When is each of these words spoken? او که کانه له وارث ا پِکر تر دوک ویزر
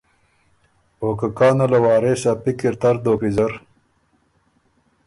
او 1.01 1.09
که 1.19 1.27
کانه 1.37 1.65
له 1.73 1.79
وارث 1.85 2.21
ا 2.31 2.33
پِکر 2.43 2.73
تر 2.81 2.95
دوک 3.03 3.19
ویزر 3.23 3.53